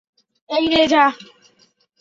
[0.49, 1.03] এই নে, যা।